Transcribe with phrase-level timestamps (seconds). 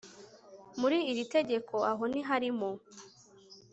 [0.79, 2.69] muri iri tegeko aho ntiharimo